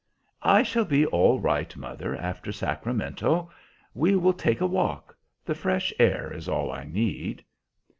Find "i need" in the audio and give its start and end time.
6.71-7.45